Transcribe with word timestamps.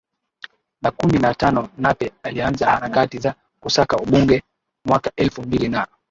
na 0.81 0.91
kumi 0.91 1.19
na 1.19 1.33
tanoNape 1.35 2.11
alianza 2.23 2.71
harakati 2.71 3.17
za 3.17 3.35
kusaka 3.59 3.97
ubunge 3.97 4.43
mwaka 4.85 5.11
elfu 5.15 5.41
mbili 5.41 5.67
na 5.69 5.87